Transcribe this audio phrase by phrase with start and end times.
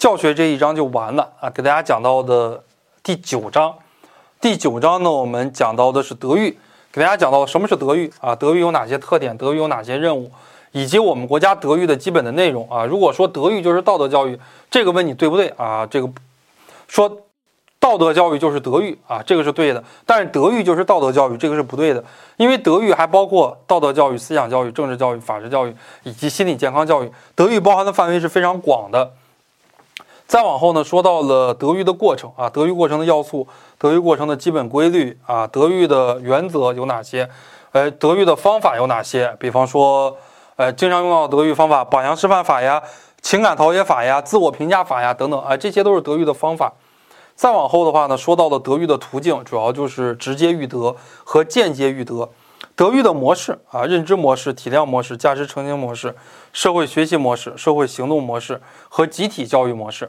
[0.00, 2.64] 教学这一章就完了啊，给大家讲到的
[3.02, 3.74] 第九章。
[4.40, 6.58] 第九章呢，我们讲到的是德育，
[6.90, 8.34] 给大家讲到什么是德育啊？
[8.34, 9.36] 德育有哪些特点？
[9.36, 10.32] 德育有哪些任务？
[10.72, 12.86] 以及我们国家德育的基本的内容啊。
[12.86, 14.40] 如果说德育就是道德教育，
[14.70, 15.84] 这个问你对不对啊？
[15.84, 16.10] 这个
[16.88, 17.18] 说
[17.78, 19.84] 道德教育就是德育啊，这个是对的。
[20.06, 22.02] 但是德育就是道德教育，这个是不对的。
[22.38, 27.12] 因为德育还包括道德教育、思想教育、政治教育、法治教育以及心理健康教育。
[27.34, 29.12] 德育包含的范围是非常广的。
[30.30, 33.48] 再往后呢，说到了德育的过程啊，德育过程的要素。
[33.78, 37.28] 德育过程的基本规律啊，德育的原则有哪些？
[37.72, 39.36] 呃，德育的方法有哪些？
[39.40, 40.16] 比方说，
[40.54, 42.80] 呃，经常用到德育方法，榜样示范法呀，
[43.20, 46.74] 情感陶冶法呀，自我评价法呀，等等啊，这些都是德育的方法。
[47.34, 50.94] 再往后的话呢，说到了德育的途径，主要就是直接育德
[51.24, 52.28] 和间接育德。
[52.76, 56.14] 德育的模式啊，认知模式、体谅模式、价值成型模式、
[56.52, 60.08] 社会学习模式、社会行动模式和集体教育模式。